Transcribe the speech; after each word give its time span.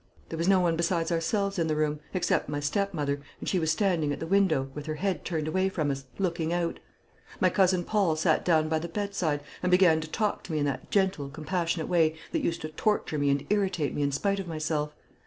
There 0.29 0.37
was 0.39 0.47
no 0.47 0.59
one 0.59 0.75
besides 0.75 1.11
ourselves 1.11 1.59
in 1.59 1.67
the 1.67 1.75
room, 1.75 1.99
except 2.15 2.49
my 2.49 2.59
stepmother, 2.59 3.21
and 3.39 3.47
she 3.47 3.59
was 3.59 3.69
standing 3.69 4.11
at 4.11 4.19
the 4.19 4.25
window, 4.25 4.71
with 4.73 4.87
her 4.87 4.95
head 4.95 5.23
turned 5.23 5.47
away 5.47 5.69
from 5.69 5.91
us, 5.91 6.05
looking 6.17 6.51
out. 6.51 6.79
My 7.39 7.51
cousin 7.51 7.83
Paul 7.83 8.15
sat 8.15 8.43
down 8.43 8.67
by 8.67 8.79
the 8.79 8.87
bedside, 8.87 9.41
and 9.61 9.69
began 9.69 10.01
to 10.01 10.09
talk 10.09 10.41
to 10.45 10.53
me 10.53 10.57
in 10.57 10.65
that 10.65 10.89
gentle, 10.89 11.29
compassionate 11.29 11.87
way 11.87 12.15
that 12.31 12.41
used 12.43 12.61
to 12.61 12.69
torture 12.69 13.19
me 13.19 13.29
and 13.29 13.45
irritate 13.51 13.93
me 13.93 14.01
in 14.01 14.11
spite 14.11 14.39
of 14.39 14.47
myself. 14.47 14.91